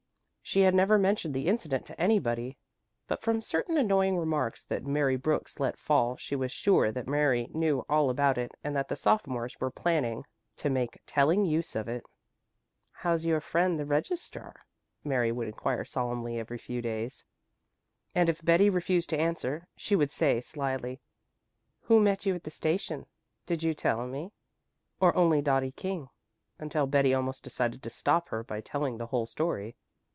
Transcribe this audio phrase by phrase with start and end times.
[0.43, 2.57] She had never mentioned the incident to anybody,
[3.07, 7.47] but from certain annoying remarks that Mary Brooks let fall she was sure that Mary
[7.53, 10.25] knew all about it and that the sophomores were planning
[10.57, 12.03] to make telling use of it.
[12.91, 14.65] "How's your friend the registrar?"
[15.05, 17.23] Mary would inquire solemnly every few days.
[18.13, 20.99] And if Betty refused to answer she would say slyly,
[21.83, 23.05] "Who met you at the station,
[23.45, 24.33] did you tell me?
[24.99, 26.09] Oh, only Dottie King?"
[26.59, 29.77] until Betty almost decided to stop her by telling the whole story.